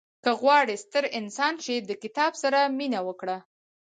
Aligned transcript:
•که 0.23 0.31
غواړې 0.41 0.75
ستر 0.83 1.03
انسان 1.19 1.53
شې، 1.63 1.75
د 1.89 1.91
کتاب 2.03 2.31
سره 2.43 2.59
مینه 2.77 2.99
وکړه. 3.07 3.37